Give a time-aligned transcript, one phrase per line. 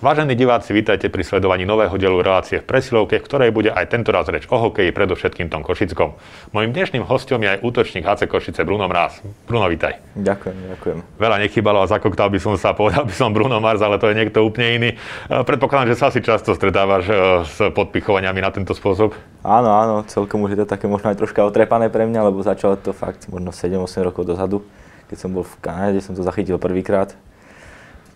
[0.00, 4.08] Vážení diváci, vítajte pri sledovaní nového dielu relácie v presilovke, v ktorej bude aj tento
[4.08, 6.16] raz reč o hokeji, predovšetkým tom Košickom.
[6.56, 9.20] Mojím dnešným hostom je aj útočník HC Košice Bruno Mráz.
[9.44, 10.00] Bruno, vítaj.
[10.16, 10.98] Ďakujem, ďakujem.
[11.20, 14.16] Veľa nechybalo a zakoktal by som sa, povedal by som Bruno Mars, ale to je
[14.16, 14.90] niekto úplne iný.
[14.96, 17.14] E, predpokladám, že sa asi často stretávaš e,
[17.44, 19.12] s podpichovaniami na tento spôsob.
[19.44, 22.80] Áno, áno, celkom už je to také možno aj troška otrepané pre mňa, lebo začalo
[22.80, 24.64] to fakt možno 7-8 rokov dozadu,
[25.12, 27.12] keď som bol v Kanade, som to zachytil prvýkrát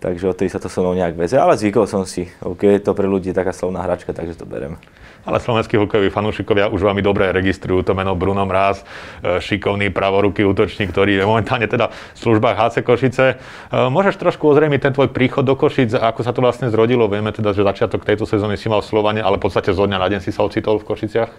[0.04, 2.28] takže odtedy sa to so mnou nejak veze, ale zvykol som si.
[2.44, 4.76] OK, je to pre ľudí taká slovná hračka, takže to berem.
[5.24, 8.84] Ale slovenskí hokejoví fanúšikovia už veľmi dobre registrujú to meno Bruno Mráz,
[9.24, 13.26] e, šikovný pravoruký útočník, ktorý je momentálne teda v službách HC Košice.
[13.32, 13.36] E,
[13.72, 17.08] môžeš trošku ozrejmiť ten tvoj príchod do Košic, ako sa to vlastne zrodilo?
[17.08, 19.96] Vieme teda, že začiatok tejto sezóny si mal v Slovane, ale v podstate zo dňa
[19.96, 21.32] na deň si sa ocitol v Košiciach?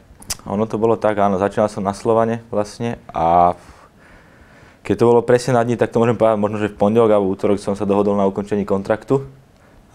[0.50, 3.54] Ono to bolo tak, áno, začínal som na Slovane vlastne a
[4.86, 7.34] keď to bolo presne na dni, tak to môžem povedať, možno, že v pondelok alebo
[7.34, 9.26] útorok som sa dohodol na ukončení kontraktu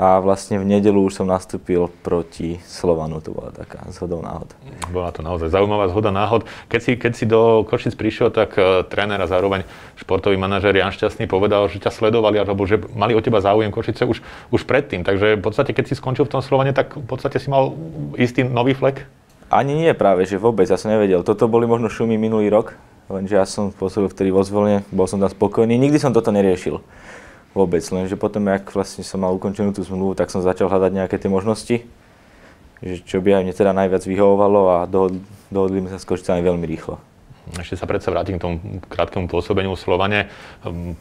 [0.00, 4.48] a vlastne v nedelu už som nastúpil proti Slovanu, to bola taká zhodou náhod.
[4.88, 6.48] Bola to naozaj zaujímavá zhoda náhod.
[6.72, 9.68] Keď si, keď si do Košic prišiel, tak uh, tréner a zároveň
[10.00, 14.08] športový manažer Jan Šťastný povedal, že ťa sledovali alebo že mali o teba záujem Košice
[14.08, 15.04] už, už predtým.
[15.04, 17.76] Takže v podstate, keď si skončil v tom Slovane, tak v podstate si mal
[18.16, 19.04] istý nový flek?
[19.52, 21.20] Ani nie práve, že vôbec, ja som nevedel.
[21.28, 22.72] Toto boli možno šumy minulý rok,
[23.10, 26.78] lenže ja som pôsobil vtedy vo zvolne, bol som tam spokojný, nikdy som toto neriešil
[27.50, 31.18] vôbec, lenže potom, ak vlastne som mal ukončenú tú zmluvu, tak som začal hľadať nejaké
[31.18, 31.82] tie možnosti,
[32.80, 36.64] že čo by aj mne teda najviac vyhovovalo a dohodli, sme sa s Košicami veľmi
[36.64, 37.02] rýchlo.
[37.58, 40.30] Ešte sa predsa vrátim k tomu krátkemu pôsobeniu Slovane.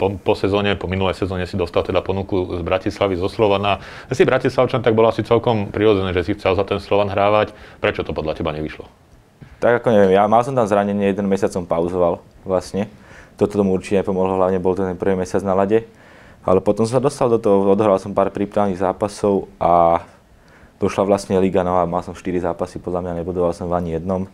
[0.01, 3.77] Po, po sezóne, po minulej sezóne si dostal teda ponuku z Bratislavy zo Slovana.
[4.09, 7.53] Si Bratislavčan, tak bolo asi celkom prirodzené, že si chcel za ten Slovan hrávať.
[7.77, 9.08] Prečo to podľa teba nevyšlo?
[9.59, 12.87] Tak ako neviem, ja mal som tam zranenie, jeden mesiac som pauzoval vlastne.
[13.35, 15.83] Toto tomu určite nepomohlo, hlavne bol to ten prvý mesiac na lade.
[16.47, 19.99] Ale potom som sa dostal do toho, odohral som pár prípravných zápasov a
[20.79, 24.31] došla vlastne Liga, a mal som 4 zápasy, podľa mňa nebudoval som v ani jednom.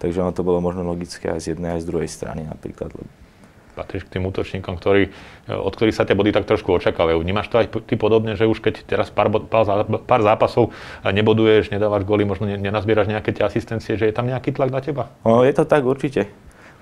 [0.00, 2.92] Takže ono to bolo možno logické aj z jednej, aj z druhej strany napríklad
[3.76, 5.12] patríš k tým útočníkom, ktorý,
[5.52, 7.20] od ktorých sa tie body tak trošku očakávajú.
[7.20, 10.72] Vnímaš to aj ty podobne, že už keď teraz pár, pár zápasov
[11.04, 15.12] neboduješ, nedávaš góly, možno nenazbieraš nejaké tie asistencie, že je tam nejaký tlak na teba?
[15.28, 16.32] No, je to tak určite.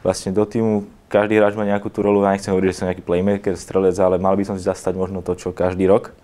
[0.06, 3.02] Vlastne do týmu každý hráč má nejakú tú rolu, ja nechcem hovoriť, že som nejaký
[3.02, 6.14] playmaker, strelec, ale mal by som si zastať možno to, čo každý rok.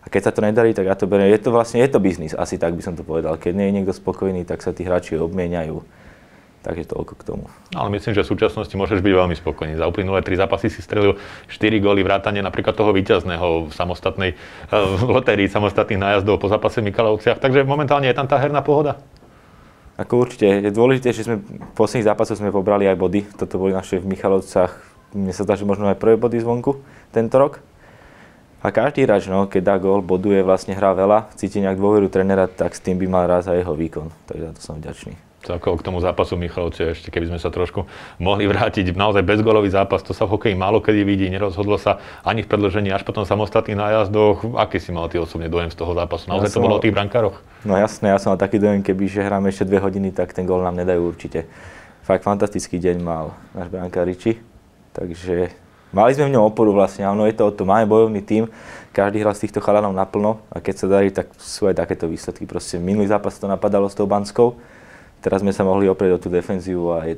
[0.00, 1.28] A keď sa to nedarí, tak ja to beriem.
[1.28, 3.36] Je to vlastne, je to biznis, asi tak by som to povedal.
[3.36, 5.84] Keď nie je niekto spokojný, tak sa tí hráči obmieniajú
[6.68, 7.44] Takže toľko k tomu.
[7.72, 9.80] Ale myslím, že v súčasnosti môžeš byť veľmi spokojný.
[9.80, 11.16] Za uplynulé tri zápasy si strelil
[11.48, 14.36] 4 góly vrátane napríklad toho víťazného v samostatnej
[14.68, 17.40] v lotérii samostatných nájazdov po zápase v Mikalovciach.
[17.40, 19.00] Takže momentálne je tam tá herná pohoda?
[19.96, 20.44] Ako určite.
[20.44, 23.20] Je dôležité, že sme v posledných zápasoch sme pobrali aj body.
[23.40, 24.76] Toto boli naše v Michalovcach.
[25.16, 26.84] Mne sa zdá, že možno aj prvé body zvonku
[27.16, 27.64] tento rok.
[28.60, 32.44] A každý hráč, no, keď dá gól, boduje, vlastne hrá veľa, cíti nejak dôveru trénera,
[32.44, 34.12] tak s tým by mal raz aj jeho výkon.
[34.28, 37.86] Takže za to som vďačný celkovo k tomu zápasu Michalovce, ešte keby sme sa trošku
[38.18, 38.90] mohli vrátiť.
[38.94, 42.90] Naozaj bezgolový zápas, to sa v hokeji málo kedy vidí, nerozhodlo sa ani v predlžení,
[42.90, 44.58] až potom samostatných nájazdoch.
[44.58, 46.26] Aký si mal ty osobne dojem z toho zápasu?
[46.26, 47.38] Naozaj ja to bolo o tých brankároch?
[47.62, 50.42] No jasné, ja som mal taký dojem, keby že hráme ešte dve hodiny, tak ten
[50.42, 51.46] gól nám nedajú určite.
[52.02, 54.40] Fakt fantastický deň mal náš brankár Riči,
[54.96, 55.52] takže
[55.92, 58.48] mali sme v ňom oporu vlastne, áno, je to o to, máme bojovný tím,
[58.96, 62.48] každý hral z týchto chalanov naplno a keď sa darí, tak sú aj takéto výsledky.
[62.48, 64.56] Proste minulý zápas to napadalo s tou Banskou,
[65.22, 67.14] teraz sme sa mohli oprieť o tú defenzívu a je,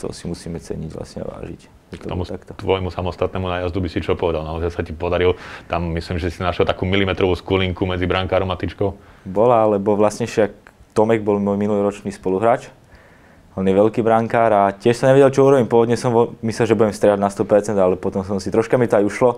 [0.00, 1.60] to si musíme ceniť vlastne a vážiť.
[1.94, 2.58] K tomu takto.
[2.58, 4.42] tvojmu samostatnému nájazdu by si čo povedal?
[4.42, 5.38] Naozaj sa ti podaril,
[5.70, 8.98] tam myslím, že si našiel takú milimetrovú skulinku medzi brankárom a tyčkou?
[9.22, 10.50] Bola, lebo vlastne však
[10.90, 12.70] Tomek bol môj minuloročný spoluhráč.
[13.54, 15.70] On je veľký brankár a tiež som nevedel, čo urobím.
[15.70, 18.98] Pôvodne som myslel, že budem strieľať na 100%, ale potom som si troška mi to
[18.98, 19.30] aj ušlo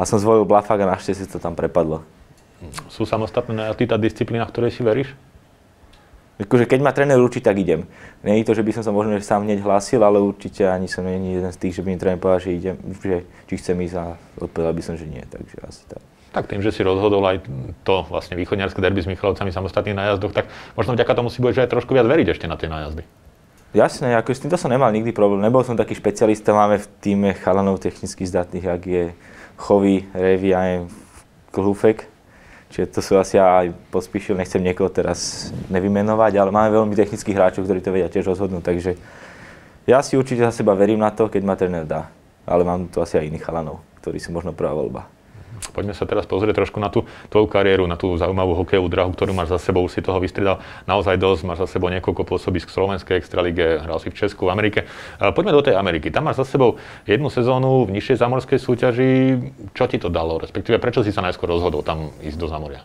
[0.00, 2.00] a som zvolil Blafak a našťastie to tam prepadlo.
[2.88, 5.12] Sú samostatné najazdy tá disciplína, ktorej si veríš?
[6.40, 7.84] Akože keď ma tréner určí, tak idem.
[8.24, 11.04] Nie je to, že by som sa možno sám hneď hlásil, ale určite ani som
[11.04, 13.96] nie jeden z tých, že by mi tréner povedal, že idem, že či chcem ísť
[14.00, 14.04] a
[14.40, 15.20] odpovedal by som, že nie.
[15.20, 16.00] Takže asi tak.
[16.30, 17.42] Tak tým, že si rozhodol aj
[17.82, 20.46] to vlastne východňarské derby s Michalovcami samostatných nájazdoch, tak
[20.78, 23.02] možno vďaka tomu si budeš aj trošku viac veriť ešte na tie nájazdy.
[23.70, 25.42] Jasné, ako s týmto som nemal nikdy problém.
[25.42, 29.04] Nebol som taký špecialista, máme v týme chalanov technicky zdatných, ak je
[29.58, 30.86] Chovy, Revi a
[31.50, 32.06] Klhufek,
[32.70, 37.66] Čiže to sú asi aj pospíšil, nechcem niekoho teraz nevymenovať, ale máme veľmi technických hráčov,
[37.66, 38.92] ktorí to vedia tiež rozhodnúť, takže
[39.90, 42.06] ja si určite za seba verím na to, keď ma tréner dá.
[42.46, 45.10] Ale mám tu asi aj iných chalanov, ktorí sú možno prvá voľba.
[45.70, 49.36] Poďme sa teraz pozrieť trošku na tú tvoju kariéru, na tú zaujímavú hokejovú drahu, ktorú
[49.36, 53.20] máš za sebou, si toho vystredal naozaj dosť, máš za sebou niekoľko pôsobisk v Slovenskej
[53.20, 54.88] extralige, hral si v Česku, v Amerike.
[55.20, 56.08] Poďme do tej Ameriky.
[56.08, 59.12] Tam máš za sebou jednu sezónu v nižšej zamorskej súťaži.
[59.76, 62.82] Čo ti to dalo, respektíve prečo si sa najskôr rozhodol tam ísť do zamoria?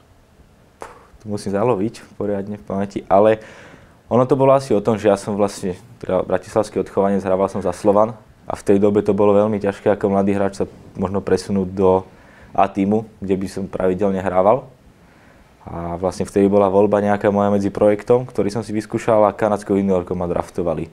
[1.23, 3.41] To musím zaloviť poriadne v pamäti, ale
[4.05, 7.65] ono to bolo asi o tom, že ja som vlastne teda bratislavský odchovanec, hrával som
[7.65, 8.13] za Slovan
[8.45, 12.05] a v tej dobe to bolo veľmi ťažké ako mladý hráč sa možno presunúť do
[12.55, 14.71] A týmu, kde by som pravidelne hrával.
[15.67, 19.75] A vlastne vtedy bola voľba nejaká moja medzi projektom, ktorý som si vyskúšal a kanadskou
[19.75, 20.87] juniorkou ma draftovali.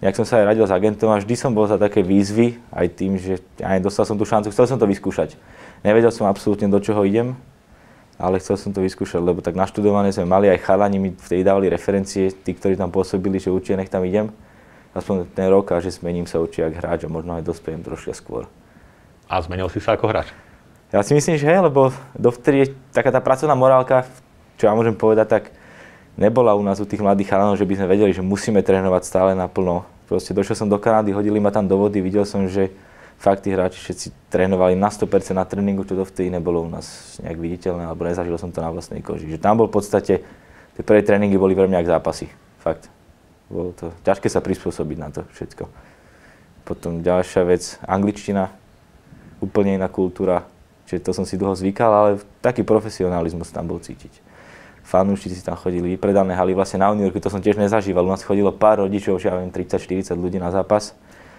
[0.00, 2.86] Nejak som sa aj radil s agentom a vždy som bol za také výzvy, aj
[2.96, 5.38] tým, že aj dostal som tú šancu, chcel som to vyskúšať.
[5.86, 7.38] Nevedel som absolútne, do čoho idem,
[8.18, 11.70] ale chcel som to vyskúšať, lebo tak naštudované sme mali, aj chalani mi vtedy dávali
[11.70, 14.34] referencie, tí, ktorí tam pôsobili, že určite nech tam idem
[14.92, 18.12] aspoň ten rok a že zmením sa určite ako hráč a možno aj dospejem trošku
[18.12, 18.44] skôr.
[19.28, 20.28] A zmenil si sa ako hráč?
[20.92, 24.04] Ja si myslím, že hej, lebo dovtedy taká tá pracovná morálka,
[24.60, 25.44] čo ja môžem povedať, tak
[26.20, 29.32] nebola u nás u tých mladých chalanov, že by sme vedeli, že musíme trénovať stále
[29.32, 29.88] naplno.
[30.04, 32.68] Proste došiel som do Kanady, hodili ma tam do vody, videl som, že
[33.16, 37.40] fakt tí hráči všetci trénovali na 100% na tréningu, čo dovtedy nebolo u nás nejak
[37.40, 39.32] viditeľné, alebo nezažil som to na vlastnej koži.
[39.32, 40.20] Že tam bol v podstate,
[40.76, 42.28] tie prvé tréningy boli veľmi ako zápasy.
[42.60, 42.92] Fakt.
[43.48, 45.64] Bolo to ťažké sa prispôsobiť na to všetko.
[46.68, 48.52] Potom ďalšia vec, angličtina,
[49.40, 50.44] úplne iná kultúra,
[50.92, 52.10] čiže to som si dlho zvykal, ale
[52.44, 54.12] taký profesionalizmus tam bol cítiť.
[54.84, 58.04] Fanúšici si tam chodili, vypredané haly, vlastne na New to som tiež nezažíval.
[58.04, 60.92] U nás chodilo pár rodičov, že ja viem, 30-40 ľudí na zápas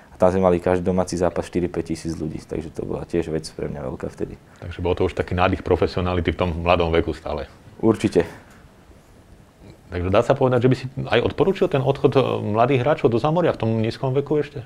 [0.10, 3.46] a tam sme mali každý domáci zápas 4-5 tisíc ľudí, takže to bola tiež vec
[3.54, 4.42] pre mňa veľká vtedy.
[4.58, 7.46] Takže bolo to už taký nádych profesionality v tom mladom veku stále.
[7.78, 8.26] Určite.
[9.94, 13.22] Takže dá sa povedať, že by si aj odporúčil ten odchod eh, mladých hráčov do
[13.22, 14.66] Zamoria v tom nízkom veku ešte?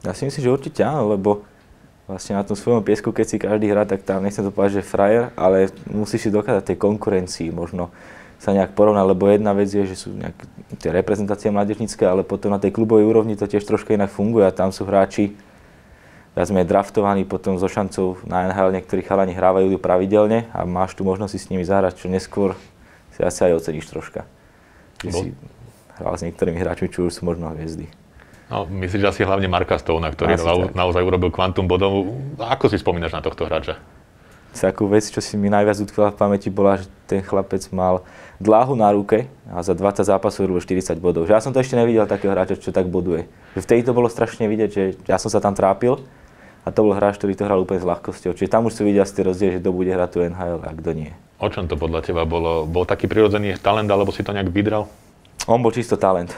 [0.00, 1.44] Ja si myslím, že určite áno, lebo
[2.06, 4.90] vlastne na tom svojom piesku, keď si každý hrá, tak tam nechcem to povedať, že
[4.90, 7.94] frajer, ale musíš si dokázať tej konkurencii možno
[8.42, 10.34] sa nejak porovnať, lebo jedna vec je, že sú nejak
[10.82, 14.50] tie reprezentácie mládežnícke, ale potom na tej klubovej úrovni to tiež troška inak funguje a
[14.50, 15.38] tam sú hráči,
[16.34, 21.06] viac sme draftovaní potom so šancou na NHL, niektorí chalani hrávajú pravidelne a máš tu
[21.06, 22.58] možnosť si s nimi zahrať, čo neskôr
[23.14, 24.26] si asi aj oceníš troška
[25.02, 25.28] že si
[25.98, 27.90] hral s niektorými hráčmi, čo už sú možno hviezdy.
[28.52, 32.04] No, myslíš asi hlavne Marka Stouna, ktorý asi na, naozaj urobil kvantum bodov.
[32.36, 33.80] Ako si spomínaš na tohto hráča?
[34.52, 38.04] Takú vec, čo si mi najviac utkvela v pamäti, bola, že ten chlapec mal
[38.36, 41.24] dláhu na ruke a za 20 zápasov robil 40 bodov.
[41.24, 43.24] Že ja som to ešte nevidel takého hráča, čo tak boduje.
[43.56, 46.04] Že vtedy to bolo strašne vidieť, že ja som sa tam trápil
[46.62, 48.36] a to bol hráč, ktorý to hral úplne s ľahkosťou.
[48.36, 50.90] Čiže tam už si videl ste rozdiel, že kto bude hrať tu NHL a kto
[50.92, 51.16] nie.
[51.40, 52.68] O čom to podľa teba bolo?
[52.68, 54.92] Bol taký prirodzený talent, alebo si to nejak vydral?
[55.48, 56.36] On bol čisto talent.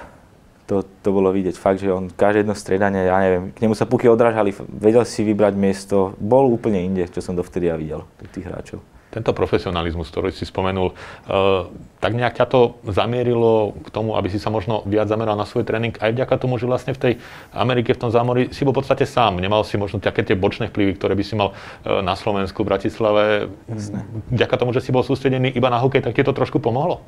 [0.64, 1.61] To, to bolo vidieť.
[1.61, 5.20] Fakt, že on každé jedno striedanie, ja neviem, k nemu sa puky odrážali, vedel si
[5.20, 8.81] vybrať miesto, bol úplne inde, čo som dovtedy ja videl, tých hráčov
[9.14, 11.70] tento profesionalizmus, ktorý si spomenul, uh,
[12.02, 15.62] tak nejak ťa to zamierilo k tomu, aby si sa možno viac zameral na svoj
[15.62, 17.12] tréning aj vďaka tomu, že vlastne v tej
[17.55, 19.38] Amerike, v tom zámori si bol v podstate sám.
[19.38, 22.75] Nemal si možno také tie bočné vplyvy, ktoré by si mal uh, na Slovensku, v
[22.75, 23.25] Bratislave.
[23.70, 24.02] Jasne.
[24.34, 27.06] Vďaka tomu, že si bol sústredený iba na hokej, tak ti to trošku pomohlo?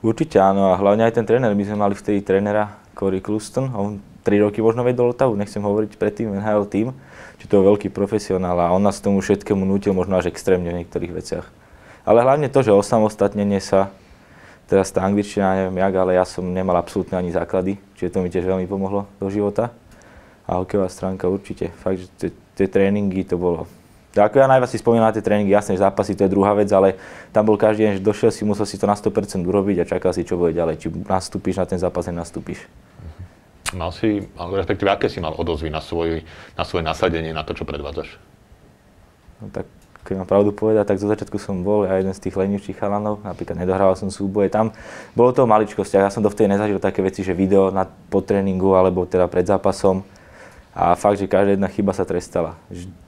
[0.00, 1.52] Určite áno a hlavne aj ten tréner.
[1.52, 5.96] My sme mali vtedy trénera Corey Cluston, on 3 roky možno vedol Otavu, nechcem hovoriť
[5.96, 6.88] predtým NHL tým
[7.40, 10.84] či to je veľký profesionál a on nás tomu všetkému nutil možno až extrémne v
[10.84, 11.46] niektorých veciach.
[12.04, 13.88] Ale hlavne to, že osamostatnenie sa,
[14.68, 18.28] teraz tá angličtina, neviem jak, ale ja som nemal absolútne ani základy, čiže to mi
[18.28, 19.72] tiež veľmi pomohlo do života.
[20.44, 21.72] A hokejová stránka určite.
[21.80, 23.64] Fakt, že tie tréningy to bolo
[24.18, 26.98] ako ja najviac si spomínam na tie tréningy, jasné, zápasy to je druhá vec, ale
[27.30, 30.10] tam bol každý deň, že došiel si, musel si to na 100% urobiť a čakal
[30.10, 30.82] si, čo bude ďalej.
[30.82, 32.66] Či nastúpiš na ten zápas, nastúpiš.
[33.70, 36.26] Mal si, respektíve aké si mal odozvy na, svoj,
[36.58, 38.18] na svoje nasadenie, na to, čo predvádzaš?
[39.38, 39.70] No tak,
[40.02, 43.22] keď mám pravdu povedať, tak zo začiatku som bol ja jeden z tých lenivčích chalanov,
[43.22, 44.74] napríklad nedohrával som súboje tam.
[45.14, 48.74] Bolo to o maličkosti, ja som dovtedy nezažil také veci, že video na, po tréningu
[48.74, 50.02] alebo teda pred zápasom.
[50.70, 52.54] A fakt, že každá jedna chyba sa trestala.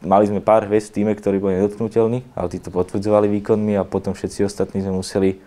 [0.02, 3.86] Mali sme pár hviezd v týme, ktorí boli nedotknutelní, ale tí to potvrdzovali výkonmi a
[3.86, 5.38] potom všetci ostatní sme museli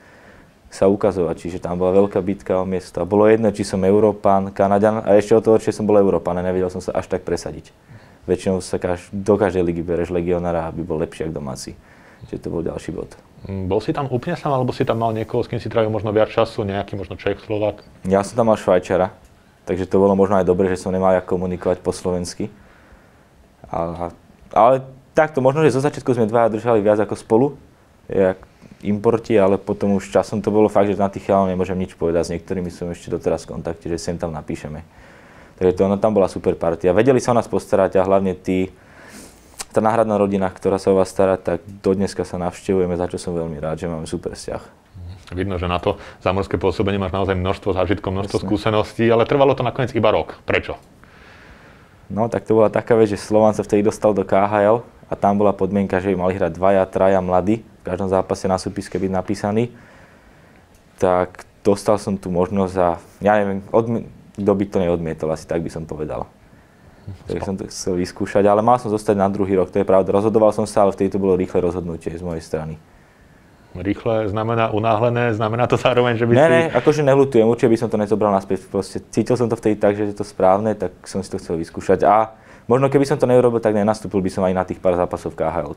[0.71, 2.99] sa ukazovať, čiže tam bola veľká bitka o miesto.
[2.99, 6.35] A bolo jedno, či som Európán, Kanadian a ešte o to horšie som bol Európán
[6.35, 7.71] a nevedel som sa až tak presadiť.
[8.27, 11.77] Väčšinou sa kaž, do každej ligy bereš legionára, aby bol lepší ako domáci.
[12.27, 13.13] Čiže to bol ďalší bod.
[13.45, 15.93] Mm, bol si tam úplne sám, alebo si tam mal niekoho, s kým si trávil
[15.93, 17.85] možno viac času, nejaký možno Čech, Slovak?
[18.01, 19.13] Ja som tam mal Švajčara,
[19.65, 22.53] takže to bolo možno aj dobre, že som nemal ako komunikovať po slovensky.
[23.67, 24.13] Ale,
[24.53, 24.75] ale
[25.17, 27.47] takto, možno, že zo začiatku sme dvaja držali viac ako spolu,
[28.05, 28.37] jak
[28.85, 32.29] importi, ale potom už časom to bolo fakt, že na tých chalov nemôžem nič povedať.
[32.29, 34.85] S niektorými som ešte doteraz v kontakte, že sem tam napíšeme.
[35.57, 36.93] Takže to, ono tam bola super partia.
[36.93, 38.69] Vedeli sa o nás postarať a hlavne tí
[39.73, 43.35] tá náhradná rodina, ktorá sa o vás stará, tak do sa navštevujeme, za čo som
[43.35, 44.84] veľmi rád, že máme super vzťah.
[45.33, 48.47] Vidno, že na to zamorské pôsobenie máš naozaj množstvo zážitkov, množstvo Jasne.
[48.49, 50.37] skúseností, ale trvalo to nakoniec iba rok.
[50.45, 50.77] Prečo?
[52.05, 55.41] No, tak to bola taká vec, že Slovan sa vtedy dostal do KHL a tam
[55.41, 59.09] bola podmienka, že by mali hrať dvaja, traja mladí, v každom zápase na súpiske byť
[59.09, 59.73] napísaný.
[61.01, 62.89] Tak dostal som tu možnosť a
[63.25, 64.05] ja neviem, odmi-
[64.37, 66.29] kto by to neodmietol, asi tak by som povedal.
[67.25, 70.13] Tak som to chcel vyskúšať, ale mal som zostať na druhý rok, to je pravda.
[70.13, 72.81] Rozhodoval som sa, ale vtedy to bolo rýchle rozhodnutie z mojej strany.
[73.75, 76.51] Rýchle znamená unáhlené, znamená to zároveň, že by ne, si...
[76.51, 78.71] Ne, akože neľutujem, určite by som to nezobral naspäť.
[78.71, 81.59] Proste cítil som to vtedy tak, že je to správne, tak som si to chcel
[81.59, 82.07] vyskúšať.
[82.07, 82.31] A
[82.71, 85.39] možno keby som to neurobil, tak nenastúpil by som aj na tých pár zápasov v
[85.43, 85.71] KHL.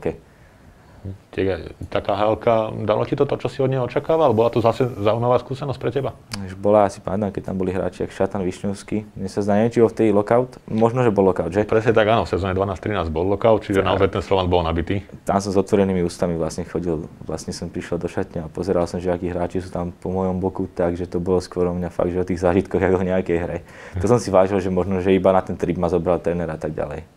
[1.87, 4.35] Taká hálka, dalo ti to to, čo si od neho očakával?
[4.35, 6.11] Bola to zase zaujímavá skúsenosť pre teba?
[6.43, 9.15] Už bola, asi pamätám, keď tam boli hráči, ako Šatan Višňovský.
[9.15, 10.59] Mne sa zdá, neviem, či bol vtedy lockout.
[10.67, 11.63] Možno, že bol lockout, že?
[11.63, 13.87] Presne tak, áno, v sezóne 12-13 bol lockout, čiže tak.
[13.87, 15.07] naozaj ten Slovan bol nabitý.
[15.23, 18.99] Tam som s otvorenými ústami vlastne chodil, vlastne som prišiel do šatne a pozeral som,
[18.99, 22.11] že akí hráči sú tam po mojom boku, takže to bolo skôr o mňa fakt,
[22.11, 23.57] že o tých zážitkoch, ako o nejakej hre.
[24.03, 26.59] To som si vážil, že možno, že iba na ten trip ma zobral tréner a
[26.59, 27.07] tak ďalej.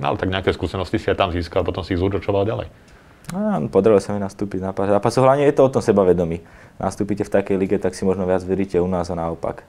[0.00, 2.91] No ale tak nejaké skúsenosti si aj tam získal, potom si ich zúročoval ďalej.
[3.30, 5.24] No, podarilo sa mi nastúpiť na pár zápasov.
[5.24, 6.42] Hlavne je to o tom sebavedomí.
[6.82, 9.62] Nastúpite v takej lige, tak si možno viac veríte u nás a naopak.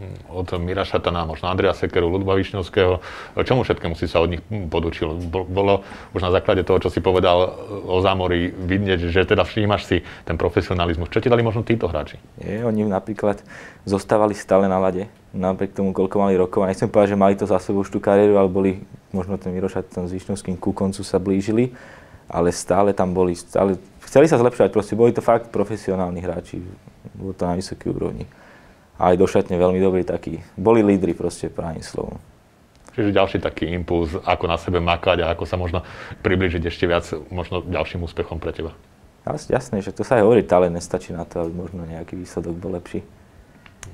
[0.00, 3.04] Mm, od Mira Šatana, možno Andrea Sekeru, Ludva Višňovského.
[3.44, 5.12] Čomu všetkému si sa od nich podučil?
[5.28, 5.84] Bolo
[6.16, 7.52] už na základe toho, čo si povedal
[7.84, 11.12] o zámori, vidieť, že teda všímaš si ten profesionalizmus.
[11.12, 12.16] Čo ti dali možno títo hráči?
[12.40, 13.44] Je, oni napríklad
[13.84, 15.04] zostávali stále na lade,
[15.36, 16.64] napriek tomu, koľko mali rokov.
[16.64, 18.80] A nechcem povedať, že mali to za sebou už tú kariéru, ale boli,
[19.12, 21.76] možno ten Miro Šatan s Višňovským ku koncu sa blížili
[22.30, 23.74] ale stále tam boli, stále,
[24.06, 26.62] chceli sa zlepšovať, proste boli to fakt profesionálni hráči,
[27.18, 28.24] bolo to na vysokej úrovni.
[28.96, 32.22] A aj do šatne veľmi dobrí takí, boli lídry proste, právnym slovom.
[32.94, 35.82] Čiže ďalší taký impuls, ako na sebe makať a ako sa možno
[36.22, 38.74] približiť ešte viac možno ďalším úspechom pre teba.
[39.26, 42.74] Jasné, že to sa aj hovorí, talent nestačí na to, aby možno nejaký výsledok bol
[42.74, 43.04] lepší.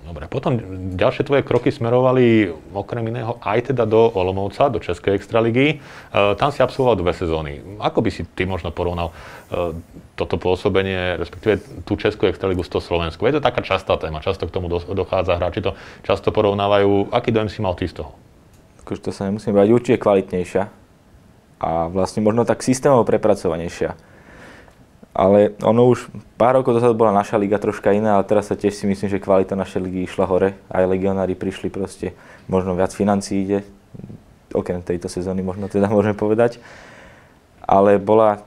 [0.07, 0.55] Dobre, potom
[0.95, 5.67] ďalšie tvoje kroky smerovali okrem iného aj teda do Olomovca, do Českej extraligy.
[5.67, 5.77] E,
[6.39, 7.59] tam si absolvoval dve sezóny.
[7.83, 9.75] Ako by si ty možno porovnal e,
[10.15, 13.27] toto pôsobenie, respektíve tú Českú extraligu s to Slovensku?
[13.27, 15.75] Je to taká častá téma, často k tomu dochádza, hráči to
[16.07, 17.11] často porovnávajú.
[17.11, 18.15] Aký dojem si mal ty z toho?
[18.87, 20.71] Akože to sa nemusím brať, určite kvalitnejšia
[21.57, 23.97] a vlastne možno tak systémovo prepracovanejšia
[25.17, 28.77] ale ono už pár rokov dozadu bola naša liga troška iná, ale teraz sa tiež
[28.77, 30.53] si myslím, že kvalita našej ligy išla hore.
[30.69, 32.13] Aj legionári prišli proste,
[32.45, 33.65] možno viac financí ide,
[34.53, 36.61] okrem tejto sezóny možno teda môžeme povedať.
[37.65, 38.45] Ale bola,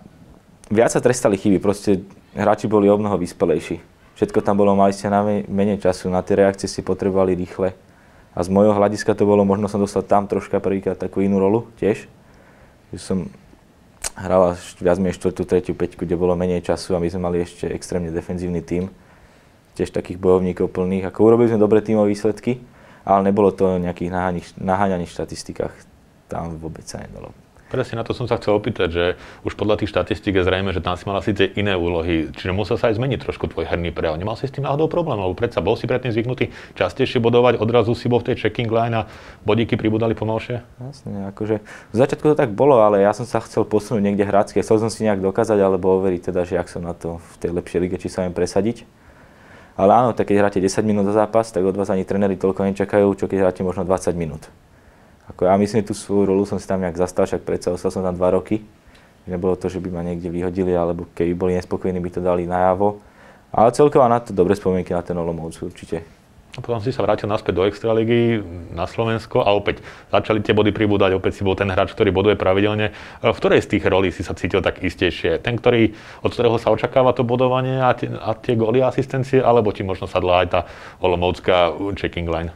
[0.69, 2.05] viac sa trestali chyby, proste
[2.38, 3.81] hráči boli o mnoho vyspelejší.
[4.21, 7.73] Všetko tam bolo, mali ste na menej času, na tie reakcie si potrebovali rýchle.
[8.38, 11.65] A z môjho hľadiska to bolo, možno som dostal tam troška prvýkrát takú inú rolu
[11.81, 12.05] tiež.
[12.93, 13.17] Že som
[14.15, 17.67] hrala viac menej štvrtú, tretiu peťku, kde bolo menej času a my sme mali ešte
[17.69, 18.89] extrémne defenzívny tím.
[19.75, 21.09] Tiež takých bojovníkov plných.
[21.09, 22.59] Ako urobili sme dobré tímové výsledky,
[23.07, 24.11] ale nebolo to o nejakých
[24.59, 25.73] naháňaných štatistikách.
[26.29, 27.33] Tam vôbec sa nedalo.
[27.69, 29.05] Presne na to som sa chcel opýtať, že
[29.45, 32.81] už podľa tých štatistík je zrejme, že tam si mala síce iné úlohy, čiže musel
[32.81, 34.17] sa aj zmeniť trošku tvoj herný prejav.
[34.17, 37.93] Nemal si s tým náhodou problém, lebo predsa bol si predtým zvyknutý častejšie bodovať, odrazu
[37.93, 39.07] si bol v tej checking line a
[39.45, 40.65] bodíky pribudali pomalšie?
[40.81, 41.61] Jasne, akože
[41.93, 44.89] v začiatku to tak bolo, ale ja som sa chcel posunúť niekde hrácky, chcel som
[44.89, 48.01] si nejak dokázať alebo overiť teda, že ak som na to v tej lepšej lige,
[48.01, 48.89] či sa viem presadiť.
[49.79, 52.67] Ale áno, tak keď hráte 10 minút za zápas, tak od vás ani tréneri toľko
[52.67, 54.51] nečakajú, čo keď hráte možno 20 minút.
[55.29, 58.01] Ako ja myslím, tú svoju rolu som si tam nejak zastal, však predsa ostal som
[58.01, 58.65] tam dva roky.
[59.29, 62.98] Nebolo to, že by ma niekde vyhodili, alebo keby boli nespokojní, by to dali najavo.
[63.53, 66.01] Ale celkovo na to dobre spomienky na ten Olomouc určite.
[66.57, 68.41] A potom si sa vrátil naspäť do Extraligy
[68.74, 72.33] na Slovensko a opäť začali tie body pribúdať, opäť si bol ten hráč, ktorý boduje
[72.33, 72.89] pravidelne.
[73.21, 75.45] V ktorej z tých rolí si sa cítil tak istejšie?
[75.45, 75.93] Ten, ktorý,
[76.25, 80.09] od ktorého sa očakáva to bodovanie a tie, a tie góly asistencie, alebo ti možno
[80.09, 80.59] sadla aj tá
[81.05, 82.50] Olomoucká checking line?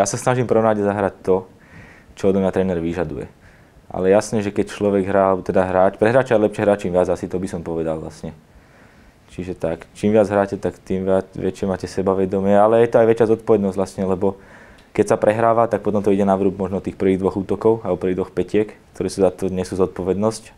[0.00, 1.44] Ja sa snažím a zahrať to,
[2.16, 3.28] čo odo mňa tréner vyžaduje.
[3.92, 6.92] Ale jasne, že keď človek hrá, alebo teda hráč, pre hráča je lepšie hrať čím
[6.96, 8.32] viac, asi to by som povedal vlastne.
[9.36, 13.06] Čiže tak, čím viac hráte, tak tým viac, väčšie máte sebavedomie, ale je to aj
[13.12, 14.40] väčšia zodpovednosť vlastne, lebo
[14.96, 18.00] keď sa prehráva, tak potom to ide na vrúb možno tých prvých dvoch útokov alebo
[18.00, 20.56] prvých dvoch petiek, ktoré sú za to nesú zodpovednosť.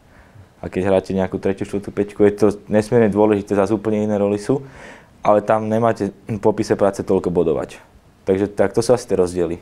[0.62, 4.38] A keď hráte nejakú tretiu, štvrtú peťku, je to nesmierne dôležité, zase úplne iné roli
[4.38, 4.62] sú,
[5.20, 7.91] ale tam nemáte v popise práce toľko bodovať.
[8.24, 9.56] Takže tak to sú asi tie rozdiely.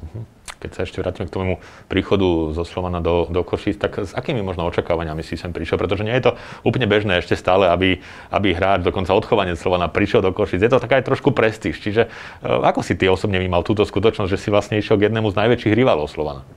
[0.00, 0.34] Mhm.
[0.64, 1.60] Keď sa ešte vrátime k tomu
[1.92, 5.76] príchodu zo Slovana do, do Košíc, tak s akými možno očakávaniami si sem prišiel?
[5.76, 8.00] Pretože nie je to úplne bežné ešte stále, aby,
[8.32, 10.64] aby hráč, dokonca odchovanie Slovana prišiel do Košíc.
[10.64, 11.76] Je to taká aj trošku prestíž.
[11.84, 15.28] Čiže uh, ako si ty osobne vnímal túto skutočnosť, že si vlastne išiel k jednému
[15.28, 16.48] z najväčších rivalov Slovana?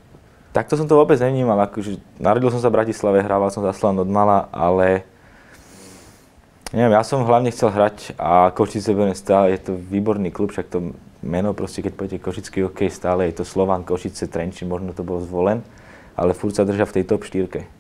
[0.56, 1.60] Takto som to vôbec nevnímal.
[1.68, 5.04] Akože, narodil som sa v Bratislave, hrával som za Slan od mala, ale
[6.72, 10.72] neviem, ja som hlavne chcel hrať a Košice bude stále, je to výborný klub, však
[10.72, 15.02] to meno proste, keď poviete Košický hokej, stále je to Slovan, Košice, Trenčín, možno to
[15.02, 15.66] bol zvolen,
[16.18, 17.78] ale furt sa držia v tej top 4.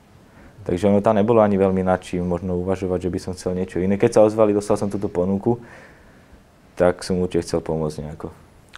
[0.67, 3.96] Takže ono tam nebolo ani veľmi nadším možno uvažovať, že by som chcel niečo iné.
[3.96, 5.63] Keď sa ozvali, dostal som túto ponuku,
[6.75, 8.36] tak som určite chcel pomôcť nejako.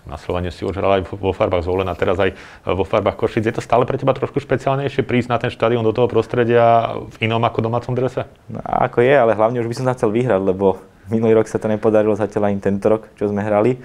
[0.07, 2.33] Na Slovene si už hral aj vo farbách Zvolena, teraz aj
[2.65, 3.45] vo farbách Košic.
[3.45, 7.29] Je to stále pre teba trošku špeciálnejšie prísť na ten štadión do toho prostredia v
[7.29, 8.25] inom ako domácom drese?
[8.47, 10.79] No, ako je, ale hlavne už by som sa chcel vyhrať, lebo
[11.11, 13.81] minulý rok sa to nepodarilo zatiaľ ani tento rok, čo sme hrali.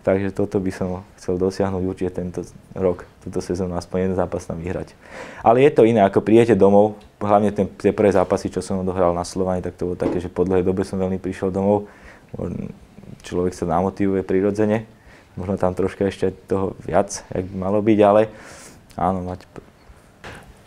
[0.00, 2.40] Takže toto by som chcel dosiahnuť určite tento
[2.72, 4.96] rok, túto sezónu, aspoň jeden zápas tam vyhrať.
[5.44, 9.12] Ale je to iné, ako príjete domov, hlavne ten, tie prvé zápasy, čo som dohral
[9.12, 11.84] na Slovani, tak to bolo také, že po dlhej dobe som veľmi prišiel domov.
[13.20, 14.88] Človek sa namotivuje prirodzene
[15.38, 18.28] možno tam troška ešte toho viac, jak by malo byť, ale
[18.98, 19.46] áno, mať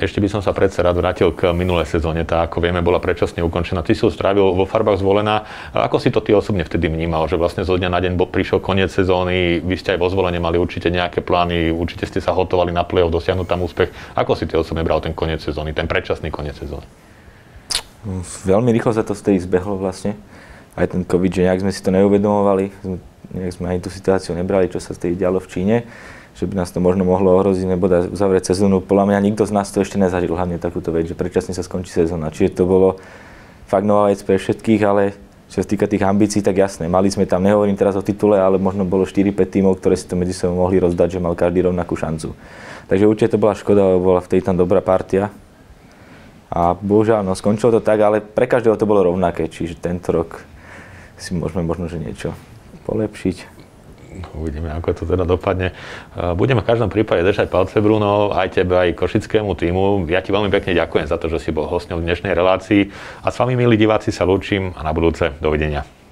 [0.04, 2.28] ešte by som sa predsa rád vrátil k minulej sezóne.
[2.28, 3.82] Tá, ako vieme, bola predčasne ukončená.
[3.82, 5.48] Ty si ho strávil vo farbách zvolená.
[5.72, 8.92] Ako si to ty osobne vtedy vnímal, že vlastne zo dňa na deň prišiel koniec
[8.92, 12.84] sezóny, vy ste aj vo zvolenie mali určite nejaké plány, určite ste sa hotovali na
[12.84, 13.90] play-off, dosiahnuť tam úspech.
[14.14, 16.86] Ako si ty osobne bral ten koniec sezóny, ten predčasný koniec sezóny?
[18.44, 20.20] Veľmi rýchlo sa to vtedy zbehlo vlastne.
[20.76, 22.74] Aj ten COVID, že nejak sme si to neuvedomovali
[23.34, 25.76] nejak sme ani tú situáciu nebrali, čo sa vtedy dialo v Číne,
[26.34, 28.82] že by nás to možno mohlo ohroziť nebo uzavrieť sezónu.
[28.82, 31.94] Podľa mňa nikto z nás to ešte nezažil, hlavne takúto vec, že predčasne sa skončí
[31.94, 32.34] sezóna.
[32.34, 32.98] Čiže to bolo
[33.70, 35.14] fakt nová vec pre všetkých, ale
[35.54, 38.58] čo sa týka tých ambícií, tak jasné, mali sme tam, nehovorím teraz o titule, ale
[38.58, 41.94] možno bolo 4-5 tímov, ktoré si to medzi sebou mohli rozdať, že mal každý rovnakú
[41.94, 42.34] šancu.
[42.90, 45.30] Takže určite to bola škoda, bola v tam dobrá partia.
[46.50, 50.42] A bohužiaľ, no skončilo to tak, ale pre každého to bolo rovnaké, čiže tento rok
[51.22, 52.34] si môžeme možno, že niečo
[52.90, 53.53] polepšiť.
[54.38, 55.74] Uvidíme, ako to teda dopadne.
[56.38, 60.06] Budeme v každom prípade držať palce, Bruno, aj tebe, aj košickému týmu.
[60.12, 62.94] Ja ti veľmi pekne ďakujem za to, že si bol hostňou v dnešnej relácii
[63.24, 66.03] a s vami, milí diváci, sa lúčim a na budúce dovidenia.